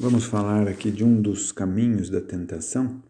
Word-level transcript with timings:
Vamos 0.00 0.26
falar 0.26 0.68
aqui 0.68 0.92
de 0.92 1.02
um 1.02 1.20
dos 1.20 1.50
caminhos 1.50 2.08
da 2.08 2.20
tentação, 2.20 3.02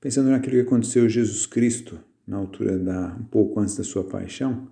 pensando 0.00 0.30
naquilo 0.30 0.54
que 0.54 0.62
aconteceu 0.62 1.04
a 1.04 1.08
Jesus 1.08 1.44
Cristo 1.44 2.00
na 2.26 2.38
altura 2.38 2.78
da 2.78 3.14
um 3.20 3.24
pouco 3.24 3.60
antes 3.60 3.76
da 3.76 3.84
sua 3.84 4.04
paixão. 4.04 4.66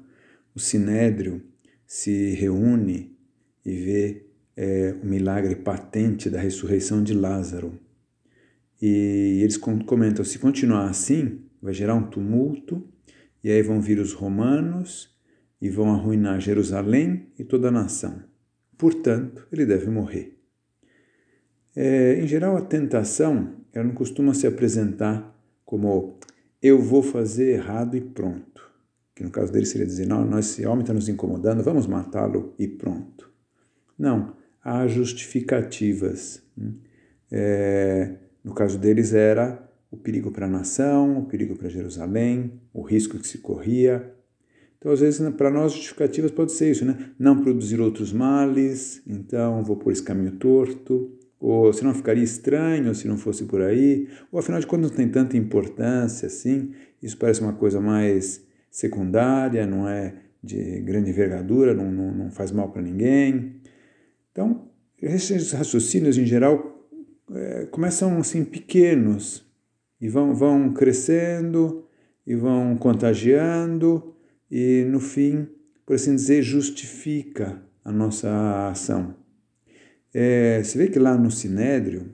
O 0.54 0.58
sinédrio 0.58 1.42
se 1.86 2.30
reúne 2.30 3.14
e 3.66 3.74
vê 3.74 4.26
é, 4.56 4.96
o 5.02 5.06
milagre 5.06 5.56
patente 5.56 6.30
da 6.30 6.40
ressurreição 6.40 7.02
de 7.02 7.12
Lázaro. 7.12 7.78
E 8.80 9.40
eles 9.42 9.58
comentam: 9.58 10.24
se 10.24 10.38
continuar 10.38 10.88
assim, 10.88 11.42
vai 11.60 11.74
gerar 11.74 11.96
um 11.96 12.08
tumulto, 12.08 12.82
e 13.44 13.50
aí 13.50 13.60
vão 13.60 13.78
vir 13.78 13.98
os 13.98 14.14
romanos 14.14 15.14
e 15.60 15.68
vão 15.68 15.92
arruinar 15.92 16.40
Jerusalém 16.40 17.26
e 17.38 17.44
toda 17.44 17.68
a 17.68 17.70
nação. 17.70 18.24
Portanto, 18.78 19.46
ele 19.52 19.66
deve 19.66 19.90
morrer. 19.90 20.37
É, 21.80 22.20
em 22.20 22.26
geral, 22.26 22.56
a 22.56 22.60
tentação 22.60 23.52
ela 23.72 23.84
não 23.84 23.94
costuma 23.94 24.34
se 24.34 24.48
apresentar 24.48 25.32
como 25.64 26.18
eu 26.60 26.82
vou 26.82 27.04
fazer 27.04 27.52
errado 27.52 27.96
e 27.96 28.00
pronto. 28.00 28.68
Que 29.14 29.22
no 29.22 29.30
caso 29.30 29.52
dele 29.52 29.64
seria 29.64 29.86
dizer, 29.86 30.04
não, 30.04 30.36
esse 30.40 30.66
homem 30.66 30.80
está 30.80 30.92
nos 30.92 31.08
incomodando, 31.08 31.62
vamos 31.62 31.86
matá-lo 31.86 32.52
e 32.58 32.66
pronto. 32.66 33.30
Não, 33.96 34.34
há 34.60 34.88
justificativas. 34.88 36.42
Hum. 36.58 36.72
É, 37.30 38.16
no 38.42 38.54
caso 38.54 38.76
deles 38.76 39.14
era 39.14 39.64
o 39.88 39.96
perigo 39.96 40.32
para 40.32 40.46
a 40.46 40.50
nação, 40.50 41.20
o 41.20 41.26
perigo 41.26 41.54
para 41.54 41.68
Jerusalém, 41.68 42.60
o 42.74 42.82
risco 42.82 43.20
que 43.20 43.28
se 43.28 43.38
corria. 43.38 44.12
Então, 44.78 44.90
às 44.90 44.98
vezes, 44.98 45.20
para 45.36 45.48
nós, 45.48 45.74
justificativas 45.74 46.32
pode 46.32 46.50
ser 46.50 46.72
isso, 46.72 46.84
né? 46.84 47.12
Não 47.16 47.40
produzir 47.40 47.80
outros 47.80 48.12
males, 48.12 49.00
então 49.06 49.62
vou 49.62 49.76
por 49.76 49.92
esse 49.92 50.02
caminho 50.02 50.32
torto 50.32 51.17
ou 51.40 51.72
se 51.72 51.84
não 51.84 51.94
ficaria 51.94 52.24
estranho 52.24 52.94
se 52.94 53.06
não 53.06 53.16
fosse 53.16 53.44
por 53.44 53.62
aí, 53.62 54.08
ou 54.30 54.38
afinal 54.38 54.60
de 54.60 54.66
contas 54.66 54.90
não 54.90 54.96
tem 54.96 55.08
tanta 55.08 55.36
importância 55.36 56.26
assim, 56.26 56.72
isso 57.02 57.16
parece 57.16 57.40
uma 57.40 57.52
coisa 57.52 57.80
mais 57.80 58.44
secundária, 58.70 59.66
não 59.66 59.88
é 59.88 60.14
de 60.42 60.80
grande 60.80 61.10
envergadura, 61.10 61.74
não, 61.74 61.90
não, 61.90 62.12
não 62.12 62.30
faz 62.30 62.52
mal 62.52 62.70
para 62.70 62.82
ninguém. 62.82 63.56
Então, 64.32 64.68
esses 65.00 65.52
raciocínios 65.52 66.16
em 66.16 66.26
geral 66.26 66.86
é, 67.32 67.66
começam 67.66 68.18
assim 68.18 68.44
pequenos 68.44 69.44
e 70.00 70.08
vão, 70.08 70.34
vão 70.34 70.72
crescendo 70.72 71.84
e 72.26 72.34
vão 72.34 72.76
contagiando 72.76 74.14
e 74.50 74.84
no 74.88 75.00
fim, 75.00 75.48
por 75.84 75.94
assim 75.94 76.14
dizer, 76.14 76.42
justifica 76.42 77.62
a 77.84 77.92
nossa 77.92 78.68
ação. 78.70 79.14
É, 80.12 80.62
você 80.62 80.78
vê 80.78 80.88
que 80.88 80.98
lá 80.98 81.16
no 81.16 81.30
Sinédrio, 81.30 82.12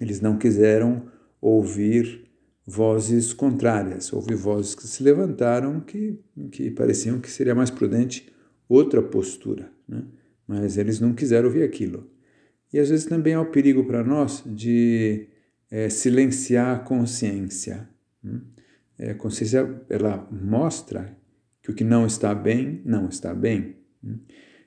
eles 0.00 0.20
não 0.20 0.38
quiseram 0.38 1.10
ouvir 1.40 2.30
vozes 2.66 3.32
contrárias, 3.32 4.12
ouvir 4.12 4.36
vozes 4.36 4.74
que 4.74 4.86
se 4.86 5.02
levantaram 5.02 5.80
que, 5.80 6.18
que 6.52 6.70
pareciam 6.70 7.20
que 7.20 7.30
seria 7.30 7.54
mais 7.54 7.70
prudente 7.70 8.32
outra 8.68 9.02
postura, 9.02 9.72
né? 9.88 10.04
mas 10.46 10.78
eles 10.78 11.00
não 11.00 11.12
quiseram 11.12 11.48
ouvir 11.48 11.64
aquilo. 11.64 12.08
E 12.72 12.78
às 12.78 12.88
vezes 12.88 13.06
também 13.06 13.34
há 13.34 13.40
o 13.40 13.50
perigo 13.50 13.84
para 13.84 14.04
nós 14.04 14.44
de 14.46 15.26
é, 15.70 15.88
silenciar 15.88 16.76
a 16.76 16.78
consciência. 16.78 17.88
Né? 18.22 18.40
É, 18.98 19.10
a 19.10 19.14
consciência 19.14 19.82
ela 19.88 20.28
mostra 20.30 21.16
que 21.62 21.70
o 21.70 21.74
que 21.74 21.82
não 21.82 22.06
está 22.06 22.34
bem, 22.34 22.80
não 22.84 23.08
está 23.08 23.34
bem. 23.34 23.76
Né? 24.02 24.14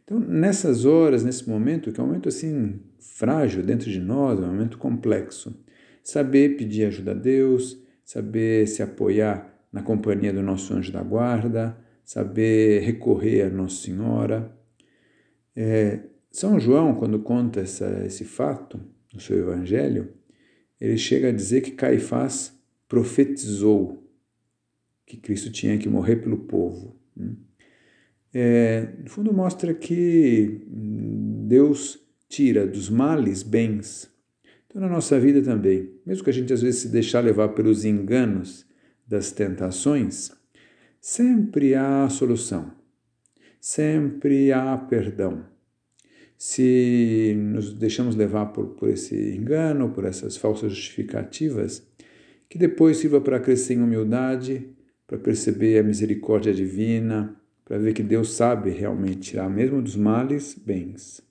Então, 0.04 0.20
nessas 0.20 0.86
horas, 0.86 1.24
nesse 1.24 1.48
momento, 1.50 1.92
que 1.92 2.00
é 2.00 2.04
um 2.04 2.08
momento 2.08 2.30
assim 2.30 2.80
frágil 3.00 3.64
dentro 3.64 3.90
de 3.90 4.00
nós, 4.00 4.40
é 4.40 4.44
um 4.44 4.48
momento 4.48 4.78
complexo, 4.78 5.56
saber 6.04 6.58
pedir 6.58 6.86
ajuda 6.86 7.12
a 7.12 7.16
Deus, 7.16 7.82
saber 8.04 8.68
se 8.68 8.84
apoiar 8.84 9.54
na 9.72 9.82
companhia 9.82 10.34
do 10.34 10.44
nosso 10.44 10.74
anjo 10.74 10.92
da 10.92 11.02
guarda, 11.02 11.78
saber 12.04 12.82
recorrer 12.82 13.44
a 13.44 13.50
Nossa 13.50 13.82
Senhora. 13.82 14.56
É, 15.56 16.02
São 16.30 16.60
João, 16.60 16.96
quando 16.96 17.20
conta 17.20 17.62
essa, 17.62 18.04
esse 18.06 18.26
fato 18.26 18.80
no 19.14 19.20
seu 19.20 19.38
Evangelho, 19.38 20.14
ele 20.80 20.98
chega 20.98 21.30
a 21.30 21.32
dizer 21.32 21.62
que 21.62 21.72
Caifás 21.72 22.60
profetizou 22.88 24.04
que 25.06 25.18
Cristo 25.18 25.52
tinha 25.52 25.78
que 25.78 25.88
morrer 25.88 26.18
pelo 26.18 26.38
povo. 26.38 27.00
Né? 27.16 27.36
É, 28.34 28.90
no 29.04 29.10
fundo 29.10 29.32
mostra 29.32 29.74
que 29.74 30.62
Deus 30.68 32.00
tira 32.28 32.66
dos 32.66 32.90
males 32.90 33.44
bens. 33.44 34.10
Então, 34.66 34.82
na 34.82 34.90
nossa 34.90 35.20
vida 35.20 35.42
também, 35.42 35.92
mesmo 36.04 36.24
que 36.24 36.32
a 36.32 36.34
gente 36.34 36.52
às 36.52 36.62
vezes 36.62 36.82
se 36.82 36.90
deixar 36.90 37.24
levar 37.24 37.50
pelos 37.50 37.86
enganos 37.86 38.66
das 39.08 39.32
tentações, 39.32 40.32
sempre 41.00 41.76
há 41.76 42.10
solução, 42.10 42.72
sempre 43.62 44.52
há 44.52 44.76
perdão. 44.78 45.46
Se 46.36 47.36
nos 47.38 47.74
deixamos 47.74 48.16
levar 48.16 48.48
por, 48.48 48.70
por 48.70 48.90
esse 48.90 49.36
engano, 49.36 49.92
por 49.92 50.06
essas 50.06 50.36
falsas 50.36 50.74
justificativas, 50.74 51.88
que 52.50 52.58
depois 52.58 52.98
sirva 52.98 53.22
para 53.22 53.40
crescer 53.40 53.76
em 53.76 53.82
humildade, 53.82 54.68
para 55.06 55.20
perceber 55.20 55.78
a 55.78 55.84
misericórdia 55.84 56.54
divina, 56.54 57.40
para 57.74 57.82
ver 57.82 57.96
que 57.96 58.04
Deus 58.04 58.36
sabe 58.36 58.70
realmente 58.70 59.32
tirar 59.32 59.50
mesmo 59.50 59.82
dos 59.82 59.96
males 59.96 60.56
bens. 60.64 61.24